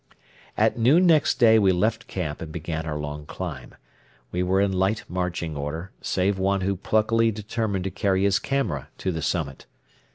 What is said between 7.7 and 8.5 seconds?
to carry his